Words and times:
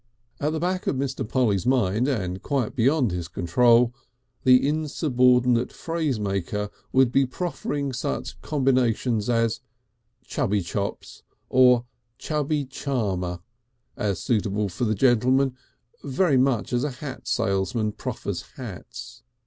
At 0.39 0.51
the 0.51 0.59
back 0.59 0.87
of 0.87 0.95
Mr. 0.95 1.29
Polly's 1.29 1.67
mind, 1.67 2.07
and 2.07 2.41
quite 2.41 2.75
beyond 2.75 3.11
his 3.11 3.27
control, 3.27 3.93
the 4.43 4.67
insubordinate 4.67 5.71
phrasemaker 5.71 6.71
would 6.91 7.11
be 7.11 7.27
proffering 7.27 7.93
such 7.93 8.41
combinations 8.41 9.29
as 9.29 9.61
"Chubby 10.25 10.63
Chops," 10.63 11.21
or 11.49 11.85
"Chubby 12.17 12.65
Charmer," 12.65 13.41
as 13.95 14.19
suitable 14.19 14.69
for 14.69 14.85
the 14.85 14.95
gentleman, 14.95 15.55
very 16.03 16.35
much 16.35 16.73
as 16.73 16.83
a 16.83 16.89
hat 16.89 17.27
salesman 17.27 17.91
proffers 17.91 18.41
hats. 18.55 19.21